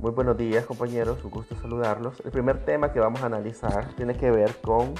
[0.00, 2.22] Muy buenos días compañeros, un gusto saludarlos.
[2.24, 4.94] El primer tema que vamos a analizar tiene que ver con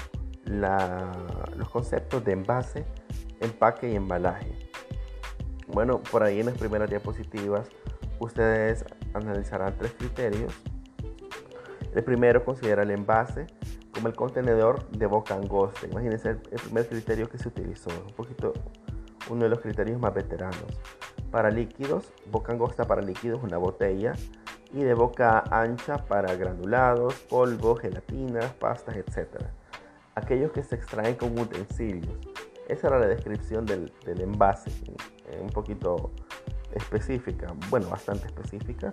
[0.45, 2.85] los conceptos de envase,
[3.39, 4.55] empaque y embalaje.
[5.65, 7.67] Bueno, por ahí en las primeras diapositivas
[8.19, 8.85] ustedes
[9.15, 10.53] analizarán tres criterios.
[11.95, 13.47] El primero considera el envase
[13.95, 15.87] como el contenedor de boca angosta.
[15.87, 18.53] Imagínense el, el primer criterio que se utilizó, un poquito
[19.31, 20.79] uno de los criterios más veteranos.
[21.31, 24.13] Para líquidos, boca angosta para líquidos, una botella
[24.73, 29.43] y de boca ancha para granulados, polvo, gelatinas, pastas, etc.
[30.15, 32.17] Aquellos que se extraen con utensilios.
[32.67, 34.71] Esa era la descripción del, envase,
[35.41, 36.11] un poquito
[36.73, 38.91] específica, bueno, bastante específica.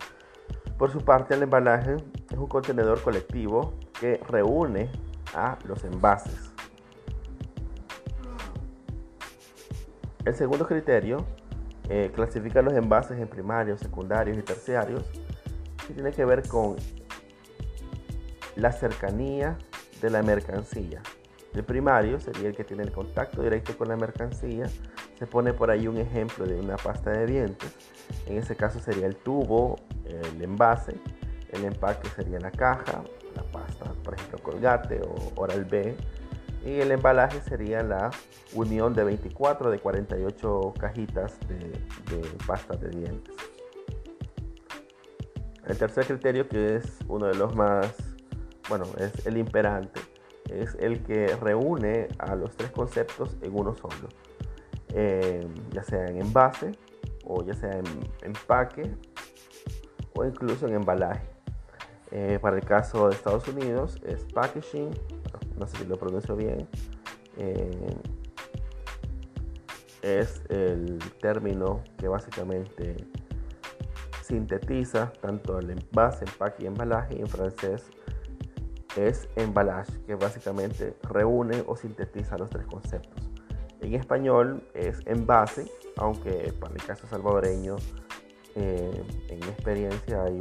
[0.77, 1.97] Por su parte, el embalaje
[2.31, 4.91] es un contenedor colectivo que reúne
[5.35, 6.53] a los envases.
[10.25, 11.25] El segundo criterio
[11.89, 15.05] eh, clasifica los envases en primarios, secundarios y terciarios
[15.95, 16.77] tiene que ver con
[18.57, 19.57] la cercanía
[20.01, 21.03] de la mercancía.
[21.55, 24.67] El primario sería el que tiene el contacto directo con la mercancía.
[25.19, 27.75] Se pone por ahí un ejemplo de una pasta de dientes.
[28.27, 30.95] En ese caso sería el tubo, el envase.
[31.51, 33.03] El empaque sería la caja,
[33.35, 35.97] la pasta, por ejemplo, Colgate o Oral B.
[36.65, 38.11] Y el embalaje sería la
[38.53, 43.35] unión de 24 de 48 cajitas de, de pasta de dientes.
[45.69, 47.93] El tercer criterio, que es uno de los más,
[48.71, 50.01] bueno, es el imperante,
[50.49, 54.09] es el que reúne a los tres conceptos en uno solo,
[54.95, 56.73] eh, ya sea en envase
[57.25, 57.85] o ya sea en
[58.23, 58.95] empaque
[60.15, 61.29] o incluso en embalaje.
[62.11, 64.91] Eh, para el caso de Estados Unidos es packaging,
[65.59, 66.67] no sé si lo pronuncio bien,
[67.37, 67.95] eh,
[70.01, 72.97] es el término que básicamente
[74.29, 77.17] sintetiza tanto el envase, empaque y embalaje.
[77.17, 77.87] Y en francés
[78.97, 83.31] es emballage, que básicamente reúne o sintetiza los tres conceptos.
[83.81, 87.77] En español es envase, aunque para el caso salvadoreño,
[88.55, 90.39] eh, en mi experiencia hay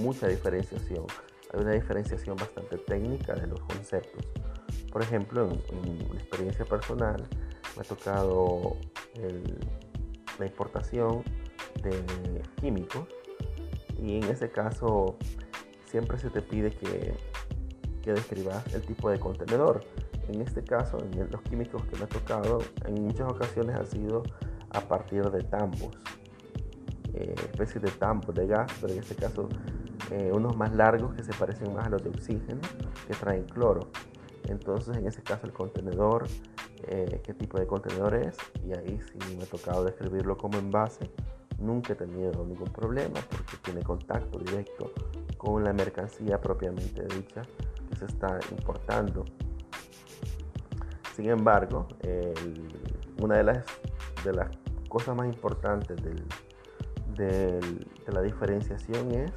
[0.00, 1.06] mucha diferenciación.
[1.52, 4.26] Hay una diferenciación bastante técnica de los conceptos.
[4.90, 7.26] Por ejemplo, en, mi experiencia personal,
[7.76, 8.76] me ha tocado
[10.38, 11.22] la importación
[11.82, 13.06] de químicos
[14.02, 15.16] y en ese caso
[15.86, 17.14] siempre se te pide que,
[18.02, 19.84] que describas el tipo de contenedor.
[20.28, 24.22] En este caso, en los químicos que me ha tocado, en muchas ocasiones ha sido
[24.70, 25.90] a partir de tambos,
[27.14, 29.48] eh, especies de tambos de gas, pero en este caso
[30.10, 32.60] eh, unos más largos que se parecen más a los de oxígeno
[33.06, 33.90] que traen cloro.
[34.48, 36.26] Entonces, en ese caso, el contenedor,
[36.88, 41.10] eh, qué tipo de contenedor es, y ahí sí me ha tocado describirlo como envase
[41.62, 44.92] nunca he tenido ningún problema porque tiene contacto directo
[45.38, 47.42] con la mercancía propiamente dicha
[47.88, 49.24] que se está importando.
[51.14, 51.88] Sin embargo,
[53.20, 53.64] una de las,
[54.24, 54.48] de las
[54.88, 55.98] cosas más importantes
[57.16, 57.60] de
[58.08, 59.32] la diferenciación es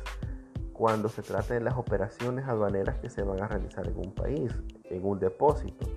[0.73, 4.51] cuando se trata de las operaciones aduaneras que se van a realizar en un país,
[4.85, 5.87] en un depósito.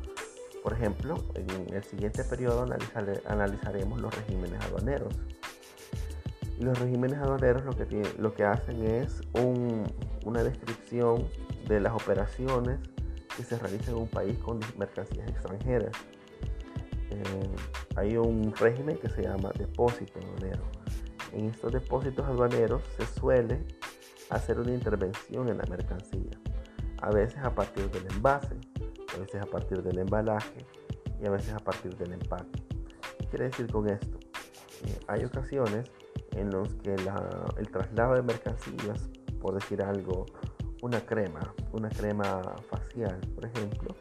[0.62, 2.66] Por ejemplo, en el siguiente periodo
[3.26, 5.14] analizaremos los regímenes aduaneros
[6.60, 9.20] los regímenes aduaneros lo que, lo que hacen es
[10.24, 11.26] una descripción
[11.66, 12.80] de las operaciones
[13.36, 15.92] que se realizan en un país con mercancías extranjeras.
[17.10, 17.50] Eh,
[17.96, 20.62] hay un régimen que se llama depósito aduanero.
[21.32, 23.64] En estos depósitos aduaneros se suele
[24.30, 26.38] hacer una intervención en la mercancía,
[27.00, 28.56] a veces a partir del envase,
[29.14, 30.66] a veces a partir del embalaje
[31.22, 32.62] y a veces a partir del empaque.
[33.18, 34.18] ¿Qué quiere decir con esto?
[34.84, 35.90] Eh, hay ocasiones
[36.38, 39.08] en los que el traslado de mercancías,
[39.40, 40.26] por decir algo,
[40.82, 43.94] una crema, una crema facial, por ejemplo,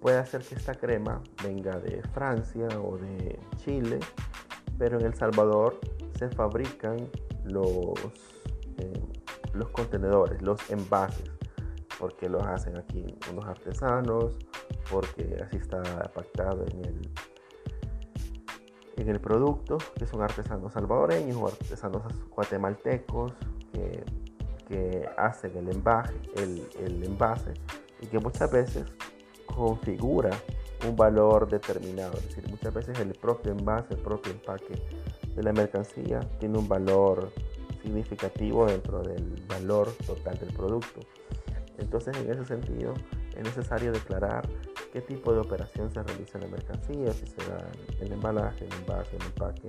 [0.00, 3.98] puede hacer que esta crema venga de Francia o de Chile,
[4.78, 5.78] pero en El Salvador
[6.16, 7.08] se fabrican
[7.44, 7.94] los,
[8.78, 9.02] eh,
[9.54, 11.30] los contenedores, los envases,
[11.98, 14.38] porque los hacen aquí unos artesanos,
[14.90, 15.82] porque así está
[16.14, 17.10] pactado en el,
[18.98, 22.02] en el producto, que son artesanos salvadoreños o artesanos
[22.34, 23.32] guatemaltecos
[23.72, 24.04] que,
[24.66, 27.54] que hacen el, envaje, el, envase
[28.00, 28.84] y que muchas veces
[29.46, 30.30] configura
[30.86, 32.12] un valor determinado.
[32.18, 34.82] Es decir, muchas veces el propio envase, el propio empaque
[35.34, 37.32] de la mercancía tiene un valor
[37.82, 41.00] significativo dentro del valor total del producto.
[41.78, 42.94] Entonces, en ese sentido,
[43.36, 44.48] es necesario declarar
[44.92, 47.70] qué tipo de operación se realiza en la mercancía, si será
[48.00, 49.68] el embalaje, el envase, el empaque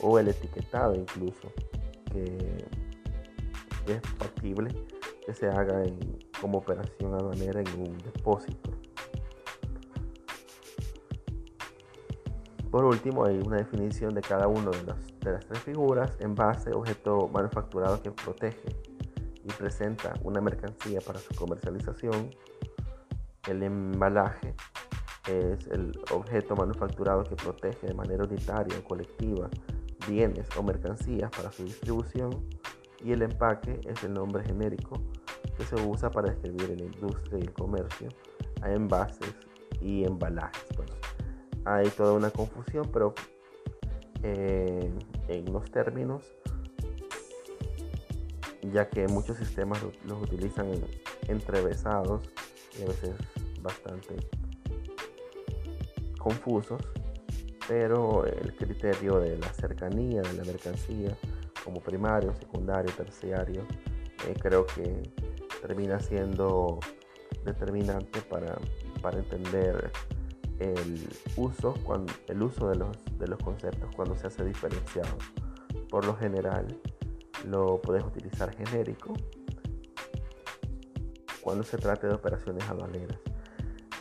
[0.00, 1.52] o el etiquetado incluso,
[2.10, 2.64] que,
[3.86, 4.70] es factible
[5.26, 5.82] que se haga
[6.40, 8.70] como operación aduanera en un depósito.
[12.70, 16.16] Por último, hay una definición de cada una de, de las tres figuras.
[16.20, 18.74] Envase, objeto manufacturado que protege
[19.44, 22.30] y presenta una mercancía para su comercialización.
[23.48, 24.54] El embalaje
[25.28, 29.50] es el objeto manufacturado que protege de manera unitaria o colectiva
[30.06, 32.30] bienes o mercancías para su distribución.
[33.04, 35.02] Y el empaque es el nombre genérico
[35.56, 38.08] que se usa para describir en la industria y el comercio
[38.62, 39.34] a envases
[39.80, 40.64] y embalajes.
[40.76, 40.88] Pues.
[41.64, 43.12] hay toda una confusión, pero
[44.22, 44.88] eh,
[45.26, 46.22] en los términos
[48.70, 50.70] ya que muchos sistemas los utilizan
[51.26, 52.22] entrevesados
[52.78, 53.10] y a veces
[53.60, 54.16] bastante
[56.18, 56.80] confusos,
[57.68, 61.16] pero el criterio de la cercanía de la mercancía
[61.64, 63.62] como primario, secundario, terciario,
[64.26, 65.02] eh, creo que
[65.60, 66.80] termina siendo
[67.44, 68.58] determinante para,
[69.00, 69.90] para entender
[70.58, 75.16] el uso, cuando, el uso de los, de los conceptos cuando se hace diferenciado.
[75.88, 76.66] Por lo general,
[77.48, 79.14] lo puedes utilizar genérico
[81.42, 83.18] cuando se trate de operaciones aduaneras.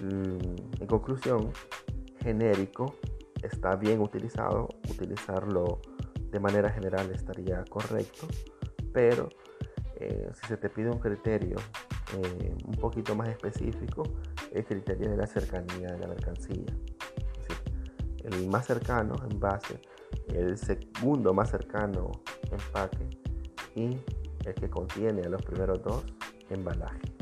[0.02, 1.52] Mm, en conclusión,
[2.22, 2.96] genérico
[3.42, 5.82] está bien utilizado, utilizarlo
[6.32, 8.28] de manera general estaría correcto,
[8.94, 9.30] pero
[9.96, 11.58] eh, si se te pide un criterio
[12.18, 14.04] eh, un poquito más específico,
[14.52, 16.66] el criterio de la cercanía de la mercancía.
[18.24, 19.82] el más cercano en base,
[20.28, 22.12] el segundo más cercano
[22.52, 23.10] empaque
[23.76, 23.98] y
[24.46, 26.06] el que contiene a los primeros dos
[26.50, 27.21] embalajes.